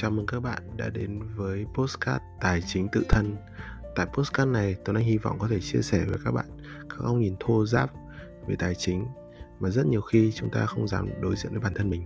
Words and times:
Chào 0.00 0.10
mừng 0.10 0.26
các 0.26 0.40
bạn 0.40 0.62
đã 0.76 0.88
đến 0.88 1.20
với 1.36 1.66
Postcard 1.74 2.24
Tài 2.40 2.60
chính 2.66 2.88
tự 2.92 3.04
thân. 3.08 3.36
Tại 3.96 4.06
Postcard 4.12 4.50
này, 4.50 4.76
Tuấn 4.84 4.96
Anh 4.96 5.04
hy 5.04 5.18
vọng 5.18 5.36
có 5.38 5.48
thể 5.48 5.60
chia 5.60 5.82
sẻ 5.82 6.04
với 6.08 6.18
các 6.24 6.30
bạn 6.30 6.46
các 6.88 6.98
góc 6.98 7.16
nhìn 7.16 7.34
thô 7.40 7.66
giáp 7.66 7.90
về 8.46 8.56
tài 8.58 8.74
chính 8.74 9.06
mà 9.60 9.70
rất 9.70 9.86
nhiều 9.86 10.00
khi 10.00 10.32
chúng 10.32 10.50
ta 10.50 10.66
không 10.66 10.88
dám 10.88 11.08
đối 11.20 11.36
diện 11.36 11.52
với 11.52 11.60
bản 11.60 11.72
thân 11.74 11.90
mình. 11.90 12.04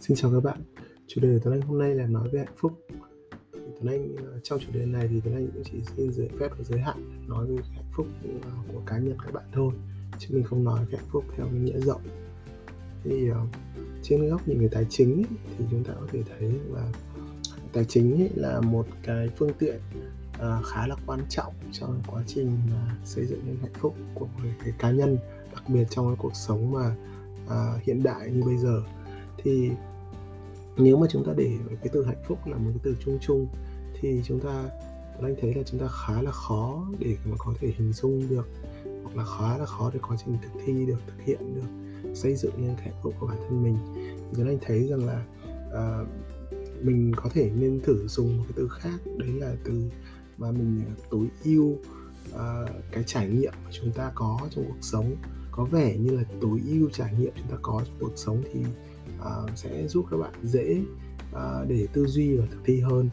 Xin 0.00 0.16
chào 0.16 0.32
các 0.32 0.40
bạn. 0.44 0.62
Chủ 1.06 1.20
đề 1.20 1.28
của 1.32 1.40
Tuấn 1.44 1.54
Anh 1.54 1.60
hôm 1.60 1.78
nay 1.78 1.94
là 1.94 2.06
nói 2.06 2.28
về 2.32 2.38
hạnh 2.38 2.56
phúc 2.56 2.86
Tuấn 3.80 3.92
Anh 3.92 4.16
ờ, 4.16 4.40
trong 4.42 4.60
chủ 4.60 4.66
đề 4.72 4.86
này 4.86 5.08
thì 5.08 5.20
Tuấn 5.24 5.34
Anh 5.34 5.48
cũng 5.54 5.62
chỉ 5.64 5.78
xin 5.96 6.12
giới 6.12 6.28
phép 6.40 6.48
và 6.58 6.64
giới 6.64 6.80
hạn 6.80 7.28
nói 7.28 7.46
về 7.46 7.56
hạnh 7.74 7.84
phúc 7.92 8.06
ờ, 8.42 8.50
của 8.72 8.80
cá 8.86 8.98
nhân 8.98 9.16
các 9.24 9.34
bạn 9.34 9.44
thôi 9.52 9.72
chứ 10.18 10.28
mình 10.30 10.42
không 10.42 10.64
nói 10.64 10.84
về 10.84 10.98
hạnh 10.98 11.08
phúc 11.10 11.24
theo 11.36 11.46
cái 11.46 11.60
nghĩa 11.60 11.80
rộng. 11.80 12.02
Thì 13.04 13.30
uh, 13.30 13.36
trên 14.02 14.28
góc 14.28 14.48
nhìn 14.48 14.60
về 14.60 14.68
tài 14.72 14.86
chính 14.90 15.14
ấy, 15.14 15.24
thì 15.58 15.64
chúng 15.70 15.84
ta 15.84 15.92
có 16.00 16.06
thể 16.12 16.22
thấy 16.28 16.50
là 16.70 16.92
tài 17.72 17.84
chính 17.84 18.20
ấy 18.20 18.30
là 18.34 18.60
một 18.60 18.86
cái 19.02 19.28
phương 19.36 19.52
tiện 19.58 19.80
uh, 20.34 20.66
khá 20.66 20.86
là 20.86 20.96
quan 21.06 21.20
trọng 21.28 21.54
trong 21.72 22.02
quá 22.06 22.22
trình 22.26 22.58
uh, 22.66 23.08
xây 23.08 23.26
dựng 23.26 23.40
nên 23.46 23.56
hạnh 23.62 23.72
phúc 23.80 23.94
của 24.14 24.26
một 24.26 24.48
cái 24.64 24.72
cá 24.78 24.90
nhân 24.90 25.18
đặc 25.52 25.68
biệt 25.68 25.84
trong 25.90 26.06
cái 26.06 26.16
cuộc 26.18 26.36
sống 26.36 26.72
mà 26.72 26.96
uh, 27.46 27.82
hiện 27.82 28.02
đại 28.02 28.30
như 28.30 28.42
bây 28.42 28.56
giờ. 28.56 28.82
Thì 29.42 29.70
nếu 30.76 30.96
mà 30.96 31.06
chúng 31.10 31.24
ta 31.24 31.32
để 31.36 31.58
cái 31.68 31.88
từ 31.92 32.04
hạnh 32.04 32.22
phúc 32.28 32.38
là 32.46 32.56
một 32.56 32.70
cái 32.74 32.80
từ 32.82 32.96
chung 33.04 33.18
chung 33.20 33.46
thì 34.00 34.22
chúng 34.24 34.40
ta 34.40 34.70
anh 35.22 35.34
thấy 35.40 35.54
là 35.54 35.62
chúng 35.66 35.80
ta 35.80 35.86
khá 35.88 36.22
là 36.22 36.30
khó 36.30 36.86
để 36.98 37.16
mà 37.24 37.36
có 37.38 37.54
thể 37.60 37.72
hình 37.78 37.92
dung 37.92 38.28
được 38.28 38.48
hoặc 39.02 39.16
là 39.16 39.24
khá 39.24 39.58
là 39.58 39.66
khó 39.66 39.90
để 39.94 40.00
quá 40.08 40.16
trình 40.24 40.36
thực 40.42 40.60
thi 40.66 40.86
được 40.86 40.98
thực 41.06 41.24
hiện 41.24 41.54
được 41.54 42.14
xây 42.14 42.34
dựng 42.34 42.52
nên 42.56 42.74
hạnh 42.76 42.94
phúc 43.02 43.14
của 43.20 43.26
bản 43.26 43.38
thân 43.48 43.62
mình. 43.62 43.78
Thì 44.34 44.42
anh 44.46 44.58
thấy 44.60 44.88
rằng 44.88 45.06
là 45.06 45.24
uh, 45.68 46.08
mình 46.84 47.12
có 47.16 47.30
thể 47.34 47.50
nên 47.56 47.80
thử 47.80 48.08
dùng 48.08 48.38
một 48.38 48.44
cái 48.48 48.52
từ 48.56 48.68
khác 48.68 48.98
đấy 49.18 49.28
là 49.28 49.56
từ 49.64 49.90
mà 50.38 50.50
mình 50.50 50.82
à, 50.88 50.94
tối 51.10 51.26
ưu 51.44 51.64
uh, 51.64 51.78
ờ, 52.32 52.66
cái 52.92 53.04
trải 53.06 53.28
nghiệm 53.28 53.52
mà 53.64 53.70
chúng 53.72 53.92
ta 53.92 54.12
có 54.14 54.38
trong 54.50 54.64
cuộc 54.68 54.80
sống. 54.80 55.16
Có 55.50 55.64
vẻ 55.64 55.96
như 55.96 56.16
là 56.16 56.22
tối 56.40 56.60
ưu 56.66 56.90
trải 56.90 57.14
nghiệm 57.18 57.32
chúng 57.36 57.50
ta 57.50 57.56
có 57.62 57.82
trong 57.86 57.96
cuộc 58.00 58.12
sống 58.16 58.42
thì 58.52 58.60
uh, 59.18 59.50
sẽ 59.58 59.88
giúp 59.88 60.06
các 60.10 60.16
bạn 60.16 60.32
dễ 60.42 60.82
uh, 61.32 61.68
để 61.68 61.86
tư 61.92 62.06
duy 62.06 62.36
và 62.36 62.46
thực 62.50 62.60
thi 62.64 62.80
hơn 62.80 63.08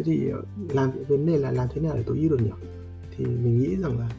thế 0.00 0.04
thì 0.06 0.28
ờ, 0.28 0.42
làm 0.74 0.90
vấn 1.08 1.26
đề 1.26 1.36
là 1.38 1.50
làm 1.50 1.68
thế 1.72 1.80
nào 1.80 1.96
để 1.96 2.02
tối 2.06 2.18
ưu 2.18 2.28
được 2.28 2.40
nhỉ? 2.42 2.50
Thì 3.16 3.24
mình 3.24 3.58
nghĩ 3.58 3.76
rằng 3.76 3.98
là 3.98 4.10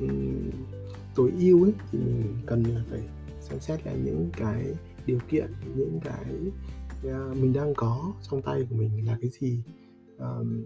um, 0.00 0.50
tối 1.14 1.32
ưu 1.40 1.64
ấy 1.64 1.72
thì 1.92 1.98
mình 1.98 2.36
cần 2.46 2.62
là 2.62 2.84
phải 2.90 3.00
xem 3.40 3.60
xét 3.60 3.86
là 3.86 3.92
những 3.92 4.30
cái 4.36 4.64
điều 5.06 5.18
kiện 5.30 5.52
những 5.76 6.00
cái 6.04 6.24
uh, 7.06 7.36
mình 7.36 7.52
đang 7.52 7.74
có 7.74 8.12
trong 8.30 8.42
tay 8.42 8.66
của 8.70 8.76
mình 8.76 9.06
là 9.06 9.18
cái 9.20 9.30
gì. 9.30 9.58
Um, 10.18 10.64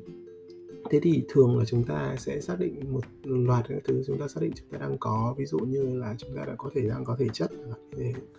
thế 0.90 1.00
thì 1.02 1.22
thường 1.28 1.58
là 1.58 1.64
chúng 1.64 1.84
ta 1.84 2.16
sẽ 2.18 2.40
xác 2.40 2.60
định 2.60 2.92
một 2.92 3.00
loạt 3.24 3.64
các 3.68 3.78
thứ 3.84 4.02
chúng 4.06 4.18
ta 4.18 4.28
xác 4.28 4.40
định 4.40 4.52
chúng 4.54 4.68
ta 4.68 4.78
đang 4.78 4.96
có 4.98 5.34
ví 5.38 5.46
dụ 5.46 5.58
như 5.58 5.98
là 5.98 6.14
chúng 6.18 6.36
ta 6.36 6.44
đã 6.44 6.54
có 6.58 6.70
thể 6.74 6.88
đang 6.88 7.04
có 7.04 7.16
thể 7.18 7.26
chất 7.32 7.50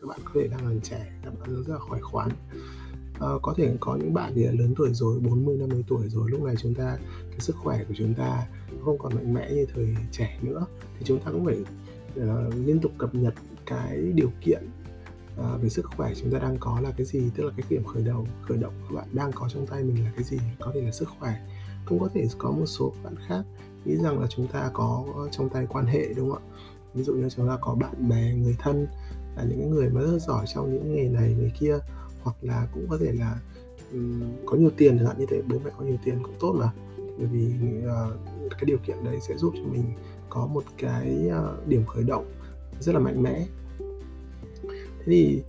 các 0.01 0.07
bạn 0.07 0.19
có 0.23 0.31
thể 0.33 0.47
đang 0.47 0.59
còn 0.59 0.79
trẻ 0.83 1.11
các 1.23 1.33
bạn 1.39 1.63
rất 1.63 1.73
là 1.73 1.79
khỏe 1.79 1.99
khoắn 2.01 2.29
uh, 3.25 3.41
có 3.41 3.53
thể 3.57 3.75
có 3.79 3.95
những 3.95 4.13
bạn 4.13 4.31
thì 4.35 4.43
lớn 4.43 4.73
tuổi 4.77 4.93
rồi 4.93 5.19
40 5.19 5.57
50 5.57 5.83
tuổi 5.87 6.09
rồi 6.09 6.29
lúc 6.29 6.41
này 6.41 6.55
chúng 6.55 6.73
ta 6.73 6.97
cái 7.31 7.39
sức 7.39 7.55
khỏe 7.55 7.83
của 7.87 7.93
chúng 7.97 8.13
ta 8.13 8.47
không 8.85 8.97
còn 8.97 9.15
mạnh 9.15 9.33
mẽ 9.33 9.51
như 9.51 9.65
thời 9.73 9.95
trẻ 10.11 10.39
nữa. 10.41 10.65
Thì 10.99 11.05
chúng 11.05 11.19
ta 11.19 11.31
cũng 11.31 11.45
phải 11.45 11.57
uh, 11.59 12.53
liên 12.65 12.79
tục 12.79 12.91
cập 12.97 13.15
nhật 13.15 13.33
cái 13.65 13.97
điều 13.97 14.31
kiện 14.41 14.63
uh, 15.39 15.61
về 15.61 15.69
sức 15.69 15.85
khỏe 15.85 16.13
chúng 16.21 16.31
ta 16.31 16.39
đang 16.39 16.57
có 16.59 16.79
là 16.81 16.91
cái 16.97 17.05
gì 17.05 17.23
tức 17.35 17.43
là 17.43 17.51
cái 17.57 17.65
điểm 17.69 17.83
khởi 17.83 18.03
đầu 18.03 18.27
khởi 18.41 18.57
động 18.57 18.73
của 18.89 18.95
bạn 18.95 19.07
đang 19.13 19.31
có 19.31 19.49
trong 19.49 19.67
tay 19.67 19.83
mình 19.83 20.03
là 20.03 20.11
cái 20.15 20.23
gì 20.23 20.37
có 20.59 20.71
thể 20.75 20.81
là 20.81 20.91
sức 20.91 21.09
khỏe. 21.19 21.33
Cũng 21.85 21.99
có 21.99 22.09
thể 22.13 22.27
có 22.37 22.51
một 22.51 22.65
số 22.65 22.93
bạn 23.03 23.15
khác 23.27 23.43
nghĩ 23.85 23.95
rằng 23.95 24.19
là 24.19 24.27
chúng 24.27 24.47
ta 24.47 24.69
có 24.73 25.05
trong 25.31 25.49
tay 25.49 25.65
quan 25.69 25.85
hệ 25.85 26.13
đúng 26.13 26.31
không 26.31 26.43
ạ? 26.43 26.49
Ví 26.93 27.03
dụ 27.03 27.13
như 27.13 27.29
chúng 27.29 27.47
ta 27.47 27.57
có 27.61 27.75
bạn 27.75 28.09
bè 28.09 28.33
người 28.33 28.55
thân 28.59 28.87
là 29.35 29.43
những 29.43 29.71
người 29.71 29.89
mà 29.89 30.01
rất 30.01 30.19
giỏi 30.19 30.45
trong 30.53 30.73
những 30.73 30.95
nghề 30.95 31.09
này 31.09 31.35
nghề 31.39 31.49
kia 31.59 31.77
hoặc 32.23 32.35
là 32.41 32.67
cũng 32.73 32.87
có 32.89 32.97
thể 32.97 33.11
là 33.11 33.39
um, 33.93 34.21
có 34.45 34.57
nhiều 34.57 34.71
tiền 34.77 34.97
chẳng 34.97 35.07
hạn 35.07 35.19
như 35.19 35.25
thế 35.29 35.41
bố 35.41 35.59
mẹ 35.65 35.71
có 35.77 35.85
nhiều 35.85 35.97
tiền 36.05 36.23
cũng 36.23 36.35
tốt 36.39 36.55
mà. 36.59 36.71
Bởi 37.17 37.27
vì 37.27 37.53
uh, 37.85 38.51
cái 38.51 38.63
điều 38.65 38.77
kiện 38.77 39.03
đấy 39.03 39.19
sẽ 39.27 39.37
giúp 39.37 39.53
cho 39.55 39.63
mình 39.63 39.83
có 40.29 40.47
một 40.47 40.63
cái 40.77 41.27
uh, 41.27 41.67
điểm 41.67 41.85
khởi 41.85 42.03
động 42.03 42.31
rất 42.79 42.91
là 42.95 42.99
mạnh 42.99 43.23
mẽ. 43.23 43.45
Thế 44.69 45.05
thì 45.05 45.41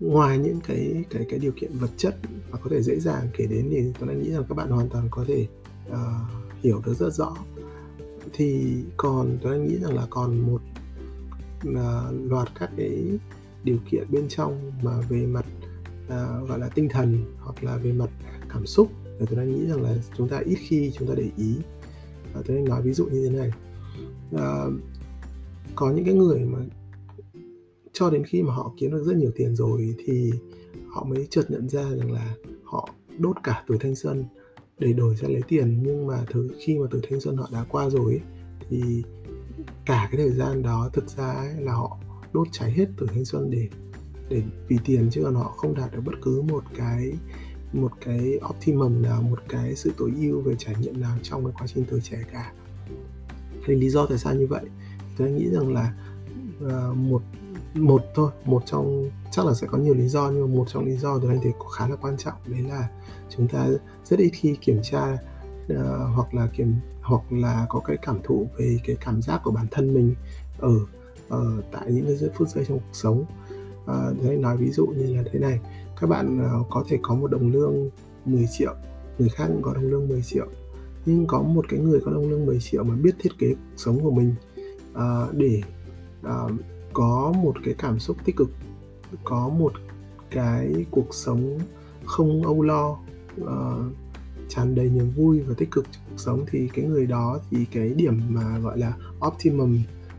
ngoài 0.00 0.38
những 0.38 0.60
cái 0.66 1.04
cái 1.10 1.26
cái 1.28 1.38
điều 1.38 1.52
kiện 1.56 1.78
vật 1.78 1.90
chất 1.96 2.16
mà 2.50 2.58
có 2.58 2.70
thể 2.70 2.82
dễ 2.82 3.00
dàng 3.00 3.28
kể 3.36 3.46
đến 3.46 3.68
thì 3.70 3.92
tôi 3.98 4.14
nghĩ 4.14 4.30
rằng 4.30 4.44
các 4.48 4.54
bạn 4.54 4.70
hoàn 4.70 4.88
toàn 4.88 5.08
có 5.10 5.24
thể 5.28 5.46
uh, 5.90 5.96
hiểu 6.62 6.82
được 6.86 6.94
rất 6.94 7.14
rõ. 7.14 7.36
Thì 8.32 8.76
còn 8.96 9.38
tôi 9.42 9.58
nghĩ 9.58 9.78
rằng 9.78 9.94
là 9.96 10.06
còn 10.10 10.38
một 10.38 10.60
uh, 11.68 12.30
loạt 12.30 12.48
các 12.58 12.70
cái 12.76 13.18
điều 13.64 13.78
kiện 13.90 14.10
bên 14.10 14.28
trong 14.28 14.72
mà 14.82 15.00
về 15.08 15.26
mặt 15.26 15.46
uh, 16.08 16.48
gọi 16.48 16.58
là 16.58 16.68
tinh 16.74 16.88
thần 16.88 17.24
hoặc 17.38 17.64
là 17.64 17.76
về 17.76 17.92
mặt 17.92 18.10
cảm 18.48 18.66
xúc. 18.66 18.88
Và 19.04 19.26
tôi 19.30 19.36
đang 19.36 19.52
nghĩ 19.52 19.66
rằng 19.66 19.82
là 19.82 19.94
chúng 20.16 20.28
ta 20.28 20.38
ít 20.38 20.56
khi 20.68 20.92
chúng 20.98 21.08
ta 21.08 21.14
để 21.16 21.30
ý. 21.36 21.56
Và 22.34 22.42
tôi 22.46 22.56
đang 22.56 22.64
nói 22.64 22.82
ví 22.82 22.92
dụ 22.92 23.06
như 23.06 23.28
thế 23.28 23.36
này. 23.36 23.50
Uh, 24.34 24.72
có 25.74 25.90
những 25.90 26.04
cái 26.04 26.14
người 26.14 26.44
mà 26.44 26.58
cho 27.92 28.10
đến 28.10 28.24
khi 28.24 28.42
mà 28.42 28.54
họ 28.54 28.72
kiếm 28.78 28.90
được 28.90 29.04
rất 29.04 29.16
nhiều 29.16 29.30
tiền 29.36 29.56
rồi 29.56 29.94
thì 30.04 30.32
họ 30.88 31.04
mới 31.04 31.26
chợt 31.30 31.50
nhận 31.50 31.68
ra 31.68 31.82
rằng 31.82 32.12
là 32.12 32.34
họ 32.64 32.88
đốt 33.18 33.36
cả 33.44 33.64
tuổi 33.66 33.78
thanh 33.80 33.94
xuân 33.94 34.24
để 34.78 34.92
đổi 34.92 35.16
ra 35.16 35.28
lấy 35.28 35.42
tiền. 35.48 35.82
Nhưng 35.82 36.06
mà 36.06 36.24
thứ 36.30 36.50
khi 36.58 36.78
mà 36.78 36.86
tuổi 36.90 37.00
thanh 37.10 37.20
xuân 37.20 37.36
họ 37.36 37.48
đã 37.52 37.64
qua 37.68 37.90
rồi 37.90 38.12
ấy, 38.12 38.20
thì 38.70 39.02
cả 39.86 40.08
cái 40.12 40.16
thời 40.16 40.30
gian 40.30 40.62
đó 40.62 40.90
thực 40.92 41.08
ra 41.08 41.32
ấy, 41.32 41.54
là 41.60 41.72
họ 41.72 41.98
đốt 42.32 42.48
cháy 42.52 42.70
hết 42.70 42.86
tuổi 42.96 43.08
thanh 43.08 43.24
xuân 43.24 43.50
để 43.50 43.68
để 44.28 44.42
vì 44.68 44.78
tiền 44.84 45.08
chứ 45.12 45.22
còn 45.24 45.34
họ 45.34 45.54
không 45.56 45.74
đạt 45.74 45.92
được 45.92 46.00
bất 46.04 46.14
cứ 46.22 46.42
một 46.42 46.64
cái 46.76 47.12
một 47.72 47.92
cái 48.00 48.40
optimum 48.48 49.02
nào 49.02 49.22
một 49.22 49.38
cái 49.48 49.74
sự 49.76 49.92
tối 49.96 50.12
ưu 50.20 50.40
về 50.40 50.54
trải 50.58 50.74
nghiệm 50.80 51.00
nào 51.00 51.18
trong 51.22 51.44
cái 51.44 51.52
quá 51.58 51.66
trình 51.66 51.84
tuổi 51.90 52.00
trẻ 52.00 52.18
cả. 52.32 52.52
Thì 53.66 53.74
lý 53.74 53.90
do 53.90 54.06
tại 54.06 54.18
sao 54.18 54.34
như 54.34 54.46
vậy? 54.46 54.64
Tôi 55.18 55.30
nghĩ 55.30 55.48
rằng 55.50 55.74
là 55.74 55.94
uh, 56.64 56.96
một 56.96 57.22
một 57.74 58.02
thôi 58.14 58.30
một 58.44 58.62
trong 58.66 59.10
chắc 59.30 59.46
là 59.46 59.54
sẽ 59.54 59.66
có 59.66 59.78
nhiều 59.78 59.94
lý 59.94 60.08
do 60.08 60.30
nhưng 60.30 60.40
mà 60.40 60.56
một 60.56 60.64
trong 60.68 60.84
lý 60.84 60.96
do 60.96 61.18
tôi 61.18 61.30
anh 61.30 61.40
thấy 61.42 61.52
khá 61.76 61.88
là 61.88 61.96
quan 61.96 62.16
trọng 62.16 62.34
đấy 62.46 62.62
là 62.62 62.88
chúng 63.36 63.48
ta 63.48 63.68
rất 64.04 64.18
ít 64.18 64.30
khi 64.32 64.56
kiểm 64.60 64.80
tra 64.82 65.12
uh, 65.12 65.78
hoặc 66.14 66.34
là 66.34 66.46
kiểm 66.46 66.74
hoặc 67.02 67.32
là 67.32 67.66
có 67.68 67.80
cái 67.80 67.96
cảm 68.02 68.20
thụ 68.24 68.46
về 68.58 68.78
cái 68.84 68.96
cảm 69.00 69.22
giác 69.22 69.40
của 69.44 69.50
bản 69.50 69.66
thân 69.70 69.94
mình 69.94 70.14
ở 70.58 70.74
ở 71.28 71.62
tại 71.72 71.92
những 71.92 72.06
cái 72.06 72.30
phút 72.34 72.48
giây 72.48 72.64
trong 72.68 72.78
cuộc 72.78 72.92
sống. 72.92 73.24
Ờ, 73.88 74.08
à, 74.08 74.12
thế 74.22 74.36
nói 74.36 74.56
ví 74.56 74.70
dụ 74.70 74.86
như 74.86 75.16
là 75.16 75.22
thế 75.32 75.38
này. 75.38 75.60
Các 76.00 76.06
bạn 76.06 76.38
ờ, 76.38 76.62
có 76.70 76.84
thể 76.88 76.98
có 77.02 77.14
một 77.14 77.30
đồng 77.30 77.52
lương 77.52 77.90
10 78.24 78.46
triệu 78.58 78.74
người 79.18 79.28
khác 79.28 79.44
cũng 79.48 79.62
có 79.62 79.74
đồng 79.74 79.90
lương 79.90 80.08
10 80.08 80.22
triệu. 80.22 80.46
Nhưng 81.06 81.26
có 81.26 81.42
một 81.42 81.64
cái 81.68 81.80
người 81.80 82.00
có 82.04 82.10
đồng 82.12 82.30
lương 82.30 82.46
10 82.46 82.58
triệu 82.60 82.84
mà 82.84 82.94
biết 83.02 83.14
thiết 83.18 83.30
kế 83.38 83.54
cuộc 83.54 83.76
sống 83.76 84.00
của 84.00 84.10
mình 84.10 84.34
à, 84.94 85.26
để 85.32 85.62
à, 86.22 86.34
có 86.92 87.32
một 87.42 87.54
cái 87.64 87.74
cảm 87.78 87.98
xúc 87.98 88.16
tích 88.24 88.36
cực 88.36 88.50
có 89.24 89.48
một 89.48 89.72
cái 90.30 90.86
cuộc 90.90 91.14
sống 91.14 91.58
không 92.04 92.42
âu 92.42 92.62
lo 92.62 92.98
uh, 93.40 93.48
tràn 94.48 94.74
đầy 94.74 94.88
niềm 94.88 95.10
vui 95.16 95.40
và 95.40 95.54
tích 95.58 95.70
cực 95.70 95.86
trong 95.92 96.02
cuộc 96.10 96.16
sống 96.16 96.44
thì 96.50 96.68
cái 96.74 96.84
người 96.84 97.06
đó 97.06 97.40
thì 97.50 97.64
cái 97.72 97.88
điểm 97.88 98.20
mà 98.28 98.58
gọi 98.58 98.78
là 98.78 98.92
optimum 99.26 99.78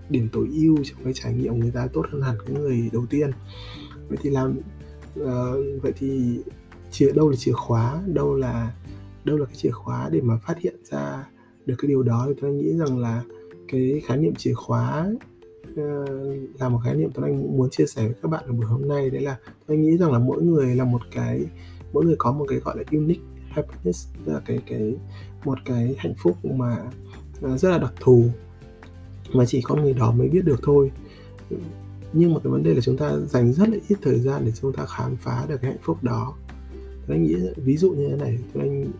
điểm 0.09 0.27
tối 0.31 0.49
ưu 0.53 0.77
trong 0.83 1.03
cái 1.03 1.13
trải 1.13 1.33
nghiệm 1.33 1.59
người 1.59 1.71
ta 1.71 1.87
tốt 1.93 2.05
hơn 2.11 2.21
hẳn 2.21 2.35
cái 2.45 2.55
người 2.55 2.89
đầu 2.93 3.05
tiên. 3.09 3.31
Vậy 4.07 4.17
thì 4.21 4.29
làm 4.29 4.59
uh, 5.19 5.81
vậy 5.81 5.93
thì 5.95 6.39
chìa 6.91 7.11
đâu 7.11 7.29
là 7.29 7.35
chìa 7.35 7.51
khóa 7.51 8.03
đâu 8.07 8.35
là 8.35 8.73
đâu 9.23 9.37
là 9.37 9.45
cái 9.45 9.55
chìa 9.55 9.71
khóa 9.71 10.09
để 10.11 10.21
mà 10.21 10.37
phát 10.37 10.59
hiện 10.59 10.75
ra 10.83 11.27
được 11.65 11.75
cái 11.77 11.89
điều 11.89 12.03
đó? 12.03 12.25
Thì 12.27 12.33
tôi 12.41 12.53
nghĩ 12.53 12.77
rằng 12.77 12.97
là 12.97 13.23
cái 13.67 14.01
khái 14.05 14.17
niệm 14.17 14.35
chìa 14.35 14.53
khóa 14.53 15.09
uh, 15.71 15.79
là 16.59 16.69
một 16.69 16.79
khái 16.83 16.95
niệm 16.95 17.09
tôi 17.13 17.25
anh 17.25 17.57
muốn 17.57 17.69
chia 17.69 17.85
sẻ 17.85 18.03
với 18.03 18.15
các 18.21 18.31
bạn 18.31 18.43
ở 18.47 18.51
buổi 18.51 18.65
hôm 18.65 18.87
nay. 18.87 19.09
Đấy 19.09 19.21
là 19.21 19.37
tôi 19.67 19.77
nghĩ 19.77 19.97
rằng 19.97 20.11
là 20.11 20.19
mỗi 20.19 20.43
người 20.43 20.75
là 20.75 20.83
một 20.83 21.01
cái 21.11 21.45
mỗi 21.93 22.05
người 22.05 22.15
có 22.17 22.31
một 22.31 22.45
cái 22.49 22.59
gọi 22.59 22.77
là 22.77 22.83
unique 22.91 23.23
happiness 23.49 24.07
là 24.25 24.41
cái 24.45 24.59
cái 24.67 24.95
một 25.45 25.57
cái 25.65 25.95
hạnh 25.97 26.13
phúc 26.17 26.37
mà 26.45 26.77
ờ, 27.41 27.57
rất 27.57 27.69
là 27.69 27.77
đặc 27.77 27.93
thù 27.99 28.25
mà 29.33 29.45
chỉ 29.45 29.61
con 29.61 29.81
người 29.81 29.93
đó 29.93 30.11
mới 30.11 30.29
biết 30.29 30.45
được 30.45 30.59
thôi. 30.63 30.91
Nhưng 32.13 32.33
mà 32.33 32.39
cái 32.43 32.51
vấn 32.51 32.63
đề 32.63 32.73
là 32.73 32.81
chúng 32.81 32.97
ta 32.97 33.17
dành 33.17 33.53
rất 33.53 33.69
là 33.69 33.77
ít 33.87 33.95
thời 34.01 34.19
gian 34.19 34.45
để 34.45 34.51
chúng 34.61 34.73
ta 34.73 34.85
khám 34.85 35.15
phá 35.15 35.45
được 35.49 35.57
cái 35.61 35.71
hạnh 35.71 35.81
phúc 35.83 35.97
đó. 36.01 36.33
Tôi 37.07 37.17
anh 37.17 37.23
nghĩ 37.23 37.35
ví 37.55 37.77
dụ 37.77 37.91
như 37.91 38.09
thế 38.09 38.15
này 38.15 38.39
tôi 38.53 38.63
anh 38.63 38.91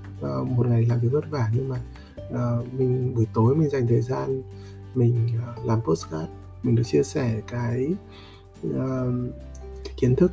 uh, 0.42 0.48
một 0.48 0.68
ngày 0.68 0.86
làm 0.86 1.00
việc 1.00 1.10
vất 1.12 1.30
vả 1.30 1.52
nhưng 1.56 1.70
mà 1.70 1.82
uh, 2.28 2.74
mình 2.74 3.16
buổi 3.16 3.28
tối 3.34 3.56
mình 3.56 3.70
dành 3.70 3.88
thời 3.88 4.02
gian 4.02 4.42
mình 4.96 5.30
uh, 5.60 5.66
làm 5.66 5.82
postcard 5.82 6.30
mình 6.64 6.76
được 6.76 6.84
chia 6.86 7.04
sẻ 7.04 7.42
cái, 7.48 7.88
uh, 8.68 8.74
cái 9.84 9.94
kiến 9.98 10.16
thức 10.16 10.32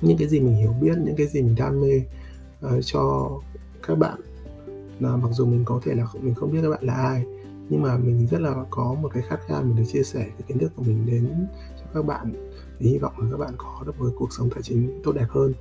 những 0.00 0.18
cái 0.18 0.28
gì 0.28 0.40
mình 0.40 0.54
hiểu 0.54 0.74
biết 0.80 0.98
những 0.98 1.16
cái 1.16 1.26
gì 1.26 1.42
mình 1.42 1.54
đam 1.58 1.80
mê 1.80 2.02
uh, 2.66 2.84
cho 2.84 3.30
các 3.86 3.98
bạn. 3.98 4.20
Là 5.00 5.16
mặc 5.16 5.28
dù 5.32 5.46
mình 5.46 5.62
có 5.64 5.80
thể 5.84 5.94
là 5.94 6.06
mình 6.20 6.34
không 6.34 6.52
biết 6.52 6.58
các 6.62 6.70
bạn 6.70 6.84
là 6.84 6.94
ai 6.94 7.24
nhưng 7.68 7.82
mà 7.82 7.98
mình 7.98 8.26
rất 8.26 8.40
là 8.40 8.54
có 8.70 8.94
một 9.02 9.08
cái 9.14 9.22
khát 9.28 9.40
khao 9.46 9.62
mình 9.62 9.76
được 9.76 9.82
chia 9.92 10.02
sẻ 10.02 10.24
cái 10.24 10.42
kiến 10.48 10.58
thức 10.58 10.72
của 10.76 10.82
mình 10.82 11.06
đến 11.06 11.46
cho 11.80 11.86
các 11.94 12.06
bạn. 12.06 12.32
Thì 12.78 12.88
hy 12.88 12.98
vọng 12.98 13.12
là 13.18 13.26
các 13.30 13.36
bạn 13.36 13.54
có 13.58 13.82
được 13.86 14.00
một 14.00 14.10
cuộc 14.18 14.32
sống 14.32 14.50
tài 14.50 14.62
chính 14.62 15.00
tốt 15.04 15.12
đẹp 15.12 15.26
hơn. 15.28 15.54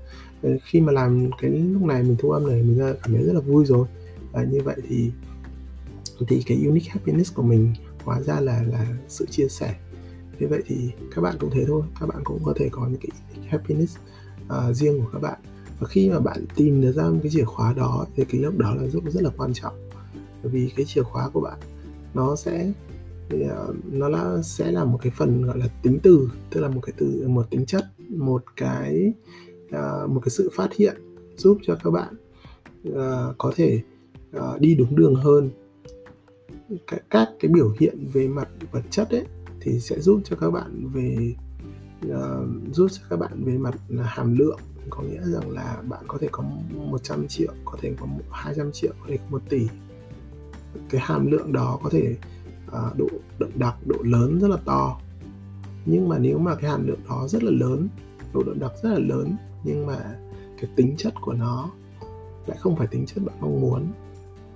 Ờ, 0.43 0.49
khi 0.63 0.81
mà 0.81 0.91
làm 0.91 1.29
cái 1.41 1.51
lúc 1.51 1.81
này 1.81 2.03
mình 2.03 2.15
thu 2.19 2.31
âm 2.31 2.47
này 2.47 2.63
mình 2.63 2.79
cảm 3.03 3.13
thấy 3.13 3.23
rất 3.23 3.33
là 3.33 3.39
vui 3.39 3.65
rồi. 3.65 3.87
Và 4.31 4.43
như 4.43 4.61
vậy 4.63 4.75
thì 4.89 5.11
thì 6.27 6.43
cái 6.45 6.57
unique 6.65 6.91
happiness 6.91 7.33
của 7.33 7.43
mình 7.43 7.73
hóa 8.03 8.21
ra 8.21 8.39
là 8.39 8.63
là 8.63 8.87
sự 9.07 9.25
chia 9.25 9.47
sẻ. 9.47 9.75
Thế 10.39 10.47
vậy 10.47 10.63
thì 10.65 10.91
các 11.15 11.21
bạn 11.21 11.35
cũng 11.39 11.49
thế 11.53 11.65
thôi. 11.67 11.81
Các 11.99 12.05
bạn 12.05 12.21
cũng 12.23 12.43
có 12.43 12.53
thể 12.55 12.69
có 12.71 12.87
những 12.87 12.99
cái 13.01 13.09
unique 13.35 13.51
happiness 13.51 13.97
uh, 14.45 14.75
riêng 14.75 14.99
của 14.99 15.09
các 15.13 15.21
bạn. 15.21 15.39
Và 15.79 15.87
khi 15.87 16.09
mà 16.09 16.19
bạn 16.19 16.45
tìm 16.55 16.81
được 16.81 16.91
ra 16.91 17.03
một 17.03 17.19
cái 17.23 17.31
chìa 17.31 17.43
khóa 17.43 17.73
đó 17.73 18.05
thì 18.15 18.25
cái 18.25 18.41
lúc 18.41 18.57
đó 18.57 18.75
là 18.75 18.87
rất 18.87 18.99
rất 19.13 19.23
là 19.23 19.29
quan 19.37 19.53
trọng. 19.53 19.89
Bởi 20.43 20.51
vì 20.51 20.71
cái 20.75 20.85
chìa 20.85 21.03
khóa 21.03 21.29
của 21.29 21.41
bạn 21.41 21.59
nó 22.15 22.35
sẽ 22.35 22.71
uh, 23.35 23.75
nó 23.85 24.09
là 24.09 24.41
sẽ 24.41 24.71
là 24.71 24.85
một 24.85 25.00
cái 25.01 25.12
phần 25.15 25.41
gọi 25.41 25.57
là 25.57 25.67
tính 25.83 26.00
từ 26.03 26.29
tức 26.50 26.62
là 26.62 26.69
một 26.69 26.81
cái 26.81 26.94
từ 26.97 27.27
một 27.27 27.50
tính 27.50 27.65
chất 27.65 27.85
một 28.09 28.44
cái 28.56 29.13
uh, 29.65 30.09
một 30.09 30.19
cái 30.23 30.29
sự 30.29 30.50
phát 30.53 30.73
hiện 30.73 30.95
giúp 31.38 31.57
cho 31.63 31.75
các 31.83 31.91
bạn 31.91 32.15
uh, 32.89 33.35
có 33.38 33.53
thể 33.56 33.81
uh, 34.38 34.59
đi 34.59 34.75
đúng 34.75 34.95
đường 34.95 35.15
hơn. 35.15 35.50
Các, 36.88 37.03
các 37.09 37.29
cái 37.39 37.51
biểu 37.51 37.73
hiện 37.79 38.07
về 38.13 38.27
mặt 38.27 38.50
vật 38.71 38.81
chất 38.89 39.09
ấy 39.09 39.25
thì 39.59 39.79
sẽ 39.79 40.00
giúp 40.00 40.21
cho 40.23 40.35
các 40.35 40.51
bạn 40.51 40.89
về 40.94 41.33
uh, 42.07 42.73
giúp 42.73 42.88
cho 42.91 43.01
các 43.09 43.19
bạn 43.19 43.44
về 43.44 43.57
mặt 43.57 43.75
hàm 44.03 44.38
lượng. 44.38 44.59
Có 44.89 45.03
nghĩa 45.03 45.21
rằng 45.21 45.50
là 45.50 45.81
bạn 45.89 46.03
có 46.07 46.17
thể 46.21 46.27
có 46.31 46.44
100 46.73 47.27
triệu 47.27 47.53
có 47.65 47.77
thể 47.81 47.94
có 48.00 48.07
200 48.31 48.71
triệu 48.71 48.91
có 49.00 49.06
thể 49.07 49.17
có 49.17 49.23
1 49.29 49.41
tỷ 49.50 49.67
cái 50.89 51.01
hàm 51.04 51.31
lượng 51.31 51.54
đó 51.54 51.80
có 51.83 51.89
thể 51.89 52.16
uh, 52.68 52.98
độ 52.98 53.07
đậm 53.39 53.50
đặc 53.56 53.75
độ 53.86 53.95
lớn 54.04 54.39
rất 54.39 54.48
là 54.48 54.57
to. 54.66 55.00
Nhưng 55.86 56.10
mà 56.10 56.18
nếu 56.18 56.38
mà 56.39 56.56
cái 56.56 56.72
hàm 56.72 56.88
lượng 56.88 57.00
đó 57.10 57.27
rất 57.27 57.44
là 57.44 57.51
lớn 57.51 57.88
độ 58.33 58.44
đậm 58.44 58.60
đặc 58.60 58.72
rất 58.83 58.89
là 58.89 59.00
lớn 59.00 59.36
nhưng 59.63 59.86
mà 59.86 59.98
cái 60.62 60.69
tính 60.75 60.95
chất 60.98 61.13
của 61.22 61.33
nó 61.33 61.72
lại 62.48 62.57
không 62.62 62.75
phải 62.75 62.88
tính 62.88 63.06
chất 63.06 63.24
bạn 63.25 63.36
mong 63.42 63.62
muốn 63.62 63.92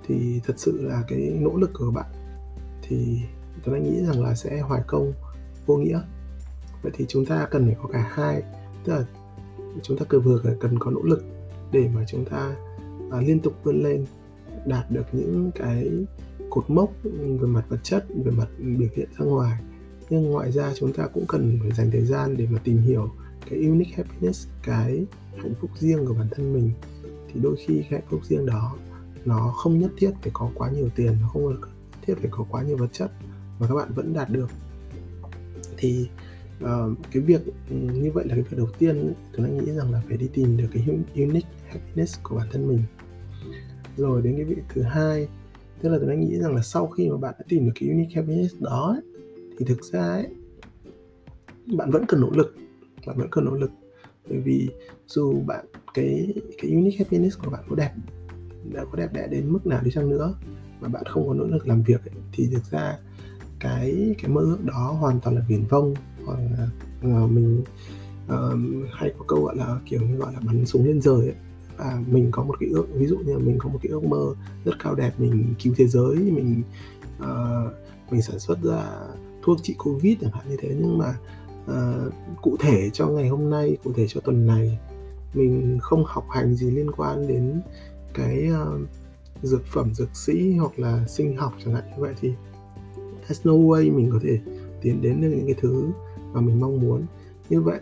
thì 0.08 0.42
thật 0.46 0.54
sự 0.58 0.82
là 0.82 1.04
cái 1.08 1.20
nỗ 1.42 1.58
lực 1.58 1.72
của 1.74 1.92
bạn 1.92 2.06
thì 2.82 3.22
tôi 3.64 3.76
đang 3.76 3.84
nghĩ 3.84 4.06
rằng 4.06 4.24
là 4.24 4.36
sẽ 4.36 4.60
hoài 4.60 4.82
công 4.88 5.14
vô 5.66 5.78
nghĩa. 5.78 6.02
Vậy 6.82 6.92
thì 6.96 7.06
chúng 7.08 7.26
ta 7.26 7.48
cần 7.52 7.66
phải 7.66 7.76
có 7.82 7.90
cả 7.94 8.10
hai 8.12 8.44
tức 8.84 8.94
là 8.94 9.06
chúng 9.84 9.98
ta 9.98 10.06
cứ 10.10 10.20
vừa 10.20 10.42
cần 10.60 10.80
có 10.80 10.92
nỗ 10.92 11.02
lực 11.02 11.24
để 11.72 11.90
mà 11.96 12.04
chúng 12.08 12.26
ta 12.26 12.56
à, 13.12 13.22
liên 13.22 13.40
tục 13.40 13.54
vươn 13.64 13.84
lên 13.84 14.06
đạt 14.70 14.92
được 14.92 15.06
những 15.12 15.52
cái 15.56 15.90
cột 16.50 16.70
mốc 16.70 16.92
về 17.14 17.48
mặt 17.48 17.66
vật 17.70 17.80
chất 17.84 18.06
về 18.26 18.32
mặt 18.32 18.48
biểu 18.58 18.90
hiện 18.96 19.10
ra 19.20 19.26
ngoài. 19.26 19.62
Nhưng 20.10 20.24
ngoài 20.24 20.52
ra 20.52 20.74
chúng 20.76 20.94
ta 20.94 21.08
cũng 21.14 21.26
cần 21.28 21.60
phải 21.62 21.72
dành 21.72 21.92
thời 21.92 22.06
gian 22.06 22.38
để 22.38 22.48
mà 22.52 22.60
tìm 22.64 22.78
hiểu 22.78 23.10
cái 23.50 23.60
unique 23.60 23.98
happiness 23.98 24.48
cái 24.64 25.06
hạnh 25.38 25.54
phúc 25.62 25.70
riêng 25.80 26.06
của 26.06 26.14
bản 26.14 26.28
thân 26.32 26.54
mình. 26.54 26.72
Thì 27.04 27.40
đôi 27.44 27.56
khi 27.66 27.74
cái 27.74 28.00
hạnh 28.00 28.08
phúc 28.10 28.20
riêng 28.24 28.46
đó 28.46 28.76
nó 29.26 29.54
không 29.58 29.80
nhất 29.80 29.92
thiết 29.98 30.12
phải 30.22 30.32
có 30.34 30.52
quá 30.56 30.72
nhiều 30.72 30.90
tiền 30.96 31.14
nó 31.22 31.28
không 31.28 31.50
nhất 31.50 31.70
thiết 32.02 32.16
phải 32.18 32.30
có 32.32 32.46
quá 32.50 32.64
nhiều 32.64 32.78
vật 32.78 32.90
chất 32.92 33.12
mà 33.60 33.68
các 33.68 33.76
bạn 33.76 33.94
vẫn 33.94 34.14
đạt 34.14 34.30
được. 34.30 34.50
Thì 35.78 36.10
uh, 36.64 36.98
cái 37.12 37.24
việc 37.24 37.42
ừ, 37.70 37.76
như 37.76 38.12
vậy 38.12 38.26
là 38.28 38.36
cái 38.36 38.44
việc 38.44 38.58
đầu 38.58 38.70
tiên 38.80 39.14
tôi 39.38 39.50
nghĩ 39.50 39.72
rằng 39.72 39.92
là 39.92 40.02
phải 40.08 40.18
đi 40.18 40.30
tìm 40.34 40.58
được 40.58 40.68
cái 40.74 40.84
unique 41.16 41.50
happiness 41.68 42.20
của 42.24 42.36
bản 42.36 42.48
thân 42.52 42.68
mình 42.68 42.84
rồi 44.00 44.22
đến 44.22 44.36
cái 44.36 44.46
việc 44.46 44.62
thứ 44.70 44.82
hai. 44.82 45.28
Tức 45.82 45.90
là 45.90 45.98
tôi 45.98 46.10
đang 46.10 46.20
nghĩ 46.20 46.38
rằng 46.40 46.56
là 46.56 46.62
sau 46.62 46.88
khi 46.88 47.10
mà 47.10 47.18
bạn 47.18 47.36
đã 47.40 47.46
tìm 47.50 47.66
được 47.66 47.72
cái 47.80 47.90
unique 47.90 48.16
happiness 48.16 48.56
đó 48.60 48.94
ấy, 48.96 49.02
thì 49.58 49.66
thực 49.66 49.84
ra 49.84 50.08
ấy, 50.08 50.28
bạn 51.78 51.92
vẫn 51.92 52.06
cần 52.08 52.22
nỗ 52.22 52.30
lực 52.30 52.56
bạn 53.08 53.18
vẫn 53.18 53.28
cần 53.32 53.46
nỗ 53.46 53.54
lực. 53.54 53.72
Bởi 54.30 54.40
vì 54.40 54.70
dù 55.08 55.42
bạn 55.46 55.66
cái 55.94 56.34
cái 56.62 56.72
unique 56.72 56.98
happiness 56.98 57.40
của 57.40 57.50
bạn 57.52 57.64
có 57.70 57.76
đẹp 57.76 57.92
đã 58.74 58.86
có 58.92 58.98
đẹp 58.98 59.14
đẽ 59.14 59.28
đến 59.32 59.50
mức 59.50 59.68
nào 59.68 59.82
đi 59.84 59.92
chăng 59.92 60.10
nữa 60.10 60.36
mà 60.82 60.88
bạn 60.88 61.04
không 61.06 61.28
có 61.28 61.34
nỗ 61.34 61.46
lực 61.46 61.68
làm 61.68 61.84
việc 61.84 62.06
ấy, 62.06 62.16
thì 62.34 62.50
thực 62.54 62.64
ra 62.72 62.98
cái 63.60 64.16
cái 64.22 64.32
mơ 64.32 64.42
ước 64.42 64.64
đó 64.64 64.98
hoàn 65.00 65.20
toàn 65.20 65.36
là 65.36 65.42
viển 65.48 65.64
vông. 65.70 65.94
Hoặc 66.26 66.40
là 66.58 66.70
uh, 67.24 67.32
mình 67.32 67.64
uh, 68.26 68.90
hay 68.92 69.14
có 69.18 69.26
câu 69.28 69.44
gọi 69.44 69.56
là 69.58 69.80
kiểu 69.86 70.02
như 70.02 70.16
gọi 70.16 70.34
là 70.34 70.40
bắn 70.40 70.66
súng 70.66 70.86
lên 70.86 71.02
trời 71.02 71.22
ấy 71.22 71.36
à, 71.80 72.02
mình 72.08 72.30
có 72.32 72.44
một 72.44 72.56
cái 72.60 72.70
ước 72.70 72.86
ví 72.94 73.06
dụ 73.08 73.18
như 73.18 73.34
là 73.34 73.40
mình 73.40 73.58
có 73.60 73.70
một 73.70 73.80
cái 73.82 73.90
ước 73.90 74.04
mơ 74.04 74.36
rất 74.66 74.72
cao 74.84 74.96
đẹp 74.96 75.12
mình 75.18 75.54
cứu 75.64 75.74
thế 75.78 75.88
giới 75.88 76.16
mình 76.16 76.62
uh, 77.20 77.74
mình 78.12 78.22
sản 78.22 78.40
xuất 78.40 78.64
ra 78.64 78.84
thuốc 79.44 79.58
trị 79.64 79.76
covid 79.78 80.18
chẳng 80.22 80.32
hạn 80.32 80.50
như 80.50 80.58
thế. 80.60 80.76
Nhưng 80.82 80.98
mà 80.98 81.16
uh, 81.66 82.14
cụ 82.42 82.58
thể 82.60 82.90
cho 82.94 83.08
ngày 83.08 83.28
hôm 83.28 83.50
nay 83.50 83.78
cụ 83.84 83.94
thể 83.96 84.08
cho 84.08 84.22
tuần 84.22 84.46
này 84.46 84.80
mình 85.34 85.78
không 85.82 86.04
học 86.08 86.26
hành 86.30 86.56
gì 86.56 86.72
liên 86.72 86.92
quan 86.92 87.28
đến 87.28 87.62
cái 88.14 88.50
uh, 88.52 88.90
dược 89.44 89.66
phẩm 89.66 89.94
dược 89.94 90.16
sĩ 90.16 90.54
hoặc 90.54 90.80
là 90.80 91.08
sinh 91.08 91.38
học 91.38 91.54
chẳng 91.66 91.74
hạn 91.74 91.84
như 91.90 92.02
vậy 92.02 92.14
thì 92.22 92.34
there's 93.28 93.40
no 93.44 93.54
way 93.54 93.96
mình 93.96 94.10
có 94.12 94.20
thể 94.24 94.40
tiến 94.82 95.02
đến 95.02 95.22
được 95.22 95.30
những 95.30 95.46
cái 95.46 95.56
thứ 95.62 95.92
mà 96.34 96.42
mình 96.42 96.60
mong 96.60 96.80
muốn. 96.80 97.06
Như 97.50 97.62
vậy 97.62 97.80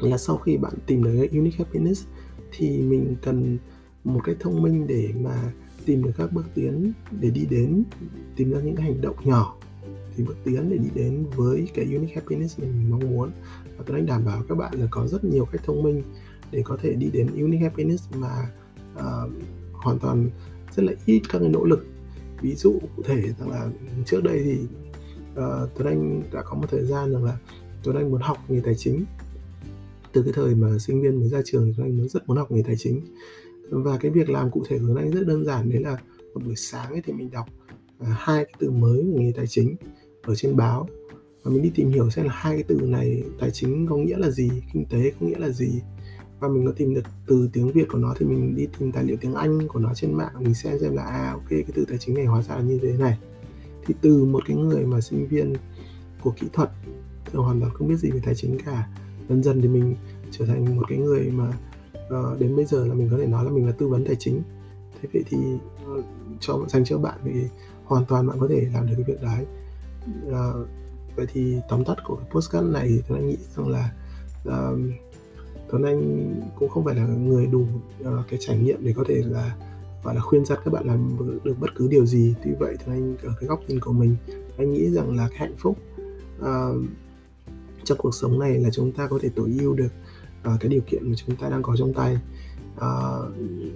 là 0.00 0.18
sau 0.18 0.36
khi 0.36 0.56
bạn 0.56 0.72
tìm 0.86 1.04
được 1.04 1.10
cái 1.18 1.28
unique 1.38 1.64
happiness 1.64 2.06
thì 2.52 2.82
mình 2.82 3.16
cần 3.22 3.58
một 4.04 4.20
cái 4.24 4.34
thông 4.40 4.62
minh 4.62 4.86
để 4.86 5.10
mà 5.20 5.52
tìm 5.84 6.02
được 6.02 6.12
các 6.16 6.32
bước 6.32 6.44
tiến 6.54 6.92
để 7.20 7.30
đi 7.30 7.46
đến 7.50 7.82
tìm 8.36 8.52
ra 8.52 8.60
những 8.60 8.76
cái 8.76 8.84
hành 8.84 9.00
động 9.00 9.16
nhỏ 9.24 9.56
thì 10.16 10.24
bước 10.24 10.36
tiến 10.44 10.70
để 10.70 10.76
đi 10.76 10.88
đến 10.94 11.26
với 11.36 11.68
cái 11.74 11.84
unique 11.84 12.14
happiness 12.14 12.58
mình 12.58 12.90
mong 12.90 13.10
muốn. 13.10 13.30
Và 13.76 13.84
tôi 13.86 13.96
đang 13.96 14.06
đảm 14.06 14.24
bảo 14.24 14.42
các 14.48 14.54
bạn 14.54 14.80
là 14.80 14.86
có 14.90 15.06
rất 15.06 15.24
nhiều 15.24 15.44
cách 15.44 15.60
thông 15.64 15.82
minh 15.82 16.02
để 16.50 16.62
có 16.64 16.76
thể 16.82 16.94
đi 16.94 17.10
đến 17.10 17.26
unique 17.26 17.62
happiness 17.62 18.08
mà 18.14 18.46
uh, 18.94 19.32
hoàn 19.72 19.98
toàn 19.98 20.30
rất 20.76 20.82
là 20.82 20.92
ít 21.04 21.22
các 21.28 21.38
cái 21.38 21.48
nỗ 21.48 21.64
lực. 21.64 21.86
Ví 22.42 22.54
dụ 22.54 22.78
cụ 22.96 23.02
thể 23.02 23.22
rằng 23.38 23.50
là 23.50 23.70
trước 24.06 24.22
đây 24.22 24.42
thì 24.44 24.58
uh, 25.32 25.70
Tuấn 25.74 25.86
Anh 25.86 26.22
đã 26.32 26.42
có 26.42 26.54
một 26.54 26.66
thời 26.70 26.84
gian 26.84 27.12
rằng 27.12 27.24
là 27.24 27.38
Tuấn 27.82 27.96
Anh 27.96 28.10
muốn 28.10 28.20
học 28.20 28.38
nghề 28.48 28.60
tài 28.60 28.74
chính 28.74 29.04
từ 30.12 30.22
cái 30.22 30.32
thời 30.32 30.54
mà 30.54 30.78
sinh 30.78 31.02
viên 31.02 31.20
mới 31.20 31.28
ra 31.28 31.40
trường 31.44 31.66
thì 31.66 31.72
Tuấn 31.76 31.86
Anh 31.86 32.08
rất 32.08 32.28
muốn 32.28 32.36
học 32.36 32.52
nghề 32.52 32.62
tài 32.62 32.76
chính. 32.76 33.00
Và 33.70 33.96
cái 33.96 34.10
việc 34.10 34.30
làm 34.30 34.50
cụ 34.50 34.64
thể 34.68 34.78
của 34.78 34.84
Tuấn 34.86 34.96
Anh 34.96 35.10
rất 35.10 35.26
đơn 35.26 35.44
giản, 35.44 35.70
đấy 35.70 35.80
là 35.82 35.98
một 36.34 36.40
buổi 36.44 36.56
sáng 36.56 36.92
ấy 36.92 37.02
thì 37.04 37.12
mình 37.12 37.30
đọc 37.30 37.46
à, 37.98 38.16
hai 38.18 38.44
cái 38.44 38.54
từ 38.58 38.70
mới 38.70 38.98
của 38.98 39.20
nghề 39.20 39.32
tài 39.36 39.46
chính 39.46 39.76
ở 40.22 40.34
trên 40.34 40.56
báo. 40.56 40.88
Và 41.42 41.50
mình 41.50 41.62
đi 41.62 41.70
tìm 41.74 41.90
hiểu 41.90 42.10
xem 42.10 42.24
là 42.24 42.32
hai 42.36 42.54
cái 42.54 42.64
từ 42.68 42.80
này 42.80 43.22
tài 43.38 43.50
chính 43.50 43.86
có 43.86 43.96
nghĩa 43.96 44.16
là 44.16 44.30
gì, 44.30 44.50
kinh 44.72 44.84
tế 44.90 45.12
có 45.20 45.26
nghĩa 45.26 45.38
là 45.38 45.48
gì. 45.48 45.80
Và 46.40 46.48
mình 46.48 46.66
có 46.66 46.72
tìm 46.72 46.94
được 46.94 47.04
từ 47.26 47.50
tiếng 47.52 47.72
Việt 47.72 47.88
của 47.88 47.98
nó 47.98 48.14
thì 48.18 48.26
mình 48.26 48.56
đi 48.56 48.68
tìm 48.78 48.92
tài 48.92 49.04
liệu 49.04 49.16
tiếng 49.20 49.34
Anh 49.34 49.68
của 49.68 49.78
nó 49.78 49.94
trên 49.94 50.14
mạng, 50.14 50.32
mình 50.38 50.54
xem 50.54 50.78
xem 50.80 50.94
là 50.94 51.02
à 51.02 51.30
ok, 51.32 51.48
cái 51.48 51.64
từ 51.74 51.84
tài 51.88 51.98
chính 51.98 52.14
này 52.14 52.24
hóa 52.24 52.42
ra 52.42 52.56
là 52.56 52.62
như 52.62 52.78
thế 52.82 52.92
này. 52.92 53.18
Thì 53.86 53.94
từ 54.00 54.24
một 54.24 54.42
cái 54.46 54.56
người 54.56 54.86
mà 54.86 55.00
sinh 55.00 55.26
viên 55.26 55.52
của 56.22 56.34
kỹ 56.40 56.46
thuật 56.52 56.70
thì 57.24 57.32
hoàn 57.38 57.60
toàn 57.60 57.72
không 57.74 57.88
biết 57.88 57.96
gì 57.96 58.10
về 58.10 58.20
tài 58.24 58.34
chính 58.34 58.58
cả 58.58 58.88
dần 59.30 59.42
dần 59.42 59.62
thì 59.62 59.68
mình 59.68 59.96
trở 60.30 60.46
thành 60.46 60.76
một 60.76 60.82
cái 60.88 60.98
người 60.98 61.30
mà 61.30 61.52
uh, 61.94 62.40
đến 62.40 62.56
bây 62.56 62.64
giờ 62.64 62.86
là 62.86 62.94
mình 62.94 63.08
có 63.10 63.18
thể 63.18 63.26
nói 63.26 63.44
là 63.44 63.50
mình 63.50 63.66
là 63.66 63.72
tư 63.72 63.88
vấn 63.88 64.04
tài 64.04 64.16
chính. 64.18 64.42
Thế 65.02 65.08
vậy 65.12 65.24
thì 65.28 65.38
uh, 65.98 66.04
cho 66.40 66.58
dành 66.68 66.84
cho 66.84 66.98
bạn 66.98 67.18
thì 67.24 67.30
hoàn 67.84 68.04
toàn 68.04 68.26
bạn 68.26 68.36
có 68.40 68.46
thể 68.48 68.68
làm 68.74 68.86
được 68.86 68.94
cái 68.96 69.04
việc 69.04 69.22
đấy. 69.22 69.46
Uh, 70.28 70.68
vậy 71.16 71.26
thì 71.32 71.56
tóm 71.68 71.84
tắt 71.84 71.96
của 72.06 72.16
cái 72.16 72.26
postcard 72.30 72.66
này 72.68 72.88
thì 72.88 73.02
tôi 73.08 73.22
nghĩ 73.22 73.36
rằng 73.56 73.68
là 73.68 73.92
uh, 74.48 74.78
Tuấn 75.70 75.82
Anh 75.82 76.34
cũng 76.58 76.68
không 76.68 76.84
phải 76.84 76.94
là 76.94 77.06
người 77.06 77.46
đủ 77.46 77.66
uh, 78.00 78.08
cái 78.30 78.38
trải 78.42 78.58
nghiệm 78.58 78.84
để 78.84 78.92
có 78.96 79.04
thể 79.08 79.22
là 79.26 79.56
gọi 80.04 80.14
là 80.14 80.20
khuyên 80.20 80.44
dắt 80.44 80.58
các 80.64 80.70
bạn 80.74 80.86
làm 80.86 81.16
được 81.44 81.54
bất 81.60 81.70
cứ 81.74 81.88
điều 81.88 82.06
gì. 82.06 82.34
Tuy 82.44 82.50
vậy 82.58 82.76
thì 82.78 82.92
anh 82.92 83.16
ở 83.22 83.34
cái 83.40 83.48
góc 83.48 83.60
nhìn 83.68 83.80
của 83.80 83.92
mình 83.92 84.16
anh 84.58 84.72
nghĩ 84.72 84.90
rằng 84.90 85.16
là 85.16 85.28
cái 85.28 85.38
hạnh 85.38 85.56
phúc 85.58 85.76
uh, 86.40 86.46
trong 87.84 87.98
cuộc 87.98 88.14
sống 88.14 88.38
này 88.38 88.58
là 88.58 88.70
chúng 88.72 88.92
ta 88.92 89.06
có 89.06 89.18
thể 89.22 89.28
tối 89.36 89.56
ưu 89.60 89.74
được 89.74 89.92
uh, 90.54 90.60
cái 90.60 90.68
điều 90.68 90.80
kiện 90.80 91.10
mà 91.10 91.14
chúng 91.16 91.36
ta 91.36 91.48
đang 91.48 91.62
có 91.62 91.76
trong 91.76 91.94
tay 91.94 92.18
uh, 92.76 93.34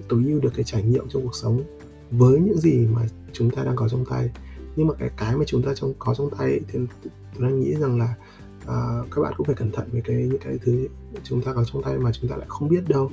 tối 0.08 0.24
ưu 0.26 0.40
được 0.40 0.52
cái 0.54 0.64
trải 0.64 0.82
nghiệm 0.82 1.08
trong 1.08 1.22
cuộc 1.22 1.34
sống 1.34 1.62
với 2.10 2.40
những 2.40 2.58
gì 2.58 2.86
mà 2.86 3.06
chúng 3.32 3.50
ta 3.50 3.64
đang 3.64 3.76
có 3.76 3.88
trong 3.88 4.04
tay 4.04 4.30
nhưng 4.76 4.86
mà 4.86 4.94
cái 4.98 5.10
cái 5.16 5.36
mà 5.36 5.44
chúng 5.46 5.62
ta 5.62 5.74
trong 5.74 5.92
có 5.98 6.14
trong 6.14 6.30
tay 6.38 6.60
thì 6.68 6.78
tôi 7.08 7.42
đang 7.48 7.60
nghĩ 7.60 7.74
rằng 7.74 7.98
là 7.98 8.14
uh, 8.62 9.10
các 9.10 9.22
bạn 9.22 9.32
cũng 9.36 9.46
phải 9.46 9.56
cẩn 9.56 9.72
thận 9.72 9.88
với 9.92 10.00
cái 10.00 10.16
những 10.16 10.38
cái 10.44 10.58
thứ 10.62 10.88
chúng 11.22 11.42
ta 11.42 11.52
có 11.52 11.64
trong 11.64 11.82
tay 11.82 11.98
mà 11.98 12.12
chúng 12.12 12.30
ta 12.30 12.36
lại 12.36 12.46
không 12.48 12.68
biết 12.68 12.88
đâu 12.88 13.10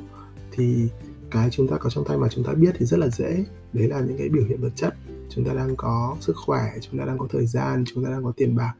thì 0.51 0.87
cái 1.31 1.49
chúng 1.51 1.67
ta 1.67 1.77
có 1.77 1.89
trong 1.89 2.05
tay 2.05 2.17
mà 2.17 2.27
chúng 2.31 2.43
ta 2.43 2.53
biết 2.53 2.75
thì 2.77 2.85
rất 2.85 2.99
là 2.99 3.07
dễ 3.07 3.45
đấy 3.73 3.87
là 3.87 3.99
những 3.99 4.17
cái 4.17 4.29
biểu 4.29 4.45
hiện 4.45 4.61
vật 4.61 4.71
chất 4.75 4.95
chúng 5.29 5.45
ta 5.45 5.53
đang 5.53 5.75
có 5.75 6.17
sức 6.19 6.35
khỏe 6.45 6.61
chúng 6.81 6.99
ta 6.99 7.05
đang 7.05 7.17
có 7.17 7.27
thời 7.29 7.45
gian 7.45 7.83
chúng 7.87 8.03
ta 8.03 8.11
đang 8.11 8.23
có 8.23 8.31
tiền 8.37 8.55
bạc 8.55 8.73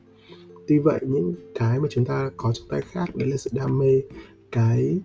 tuy 0.72 0.80
vậy 0.80 1.00
những 1.02 1.34
cái 1.56 1.80
mà 1.80 1.88
chúng 1.92 2.06
ta 2.06 2.32
có 2.38 2.54
trong 2.54 2.68
tay 2.70 2.82
khác 2.92 3.16
đấy 3.16 3.30
là 3.30 3.38
sự 3.38 3.50
đam 3.54 3.80
mê 3.80 4.02
cái 4.52 5.00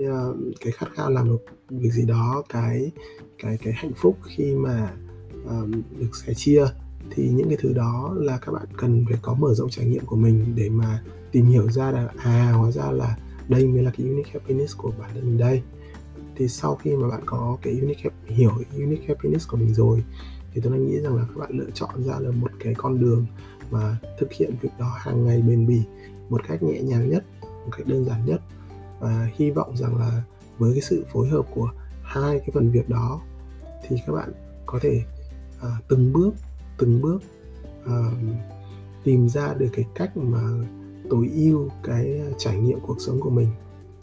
uh, 0.00 0.36
cái 0.60 0.72
khát 0.72 0.86
khao 0.94 1.10
làm 1.10 1.28
được 1.28 1.44
việc 1.70 1.90
gì 1.92 2.06
đó 2.06 2.42
cái 2.48 2.90
cái 3.38 3.58
cái 3.62 3.72
hạnh 3.72 3.92
phúc 3.96 4.18
khi 4.24 4.54
mà 4.54 4.92
uh, 5.44 5.68
được 5.98 6.16
sẻ 6.26 6.34
chia 6.34 6.64
thì 7.10 7.28
những 7.28 7.48
cái 7.48 7.58
thứ 7.60 7.72
đó 7.72 8.14
là 8.16 8.38
các 8.38 8.52
bạn 8.52 8.66
cần 8.76 9.04
phải 9.08 9.18
có 9.22 9.34
mở 9.34 9.54
rộng 9.54 9.70
trải 9.70 9.86
nghiệm 9.86 10.06
của 10.06 10.16
mình 10.16 10.52
để 10.56 10.68
mà 10.68 11.02
tìm 11.32 11.46
hiểu 11.46 11.70
ra 11.70 11.90
là 11.90 12.08
à 12.16 12.52
hóa 12.52 12.70
ra 12.70 12.90
là 12.90 13.16
đây 13.48 13.66
mới 13.66 13.82
là 13.82 13.90
cái 13.96 14.06
unique 14.06 14.32
happiness 14.32 14.76
của 14.76 14.92
bản 14.98 15.10
thân 15.14 15.26
mình 15.26 15.38
đây. 15.38 15.62
Thì 16.36 16.48
sau 16.48 16.74
khi 16.74 16.96
mà 16.96 17.08
bạn 17.08 17.20
có 17.26 17.58
cái 17.62 17.80
unique 17.80 18.10
hiểu 18.26 18.52
unique 18.72 19.08
happiness 19.08 19.48
của 19.48 19.56
mình 19.56 19.74
rồi 19.74 20.04
thì 20.54 20.60
tôi 20.64 20.78
nghĩ 20.78 21.00
rằng 21.00 21.16
là 21.16 21.22
các 21.22 21.40
bạn 21.40 21.50
lựa 21.58 21.70
chọn 21.74 22.04
ra 22.04 22.18
là 22.18 22.30
một 22.30 22.50
cái 22.58 22.74
con 22.74 23.00
đường 23.00 23.26
mà 23.70 23.96
thực 24.18 24.32
hiện 24.32 24.56
việc 24.60 24.70
đó 24.78 24.96
hàng 24.98 25.24
ngày 25.24 25.42
bền 25.42 25.66
bỉ 25.66 25.82
một 26.28 26.40
cách 26.48 26.62
nhẹ 26.62 26.80
nhàng 26.80 27.10
nhất 27.10 27.24
một 27.40 27.70
cách 27.76 27.86
đơn 27.86 28.04
giản 28.04 28.26
nhất. 28.26 28.40
Và 29.00 29.30
hy 29.34 29.50
vọng 29.50 29.76
rằng 29.76 29.96
là 29.96 30.22
với 30.58 30.72
cái 30.72 30.80
sự 30.80 31.04
phối 31.12 31.28
hợp 31.28 31.46
của 31.54 31.70
hai 32.02 32.38
cái 32.38 32.48
phần 32.54 32.70
việc 32.70 32.88
đó 32.88 33.20
thì 33.88 33.96
các 34.06 34.12
bạn 34.12 34.32
có 34.66 34.78
thể 34.82 35.02
à, 35.62 35.68
từng 35.88 36.12
bước 36.12 36.34
từng 36.78 37.00
bước 37.00 37.22
à, 37.86 38.10
tìm 39.04 39.28
ra 39.28 39.54
được 39.54 39.68
cái 39.72 39.84
cách 39.94 40.16
mà 40.16 40.40
tối 41.10 41.30
ưu 41.34 41.68
cái 41.82 42.20
à, 42.20 42.30
trải 42.38 42.56
nghiệm 42.56 42.80
cuộc 42.80 42.96
sống 43.00 43.20
của 43.20 43.30
mình. 43.30 43.48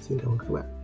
Xin 0.01 0.19
cảm 0.19 0.31
ơn 0.31 0.37
các 0.37 0.51
bạn. 0.51 0.76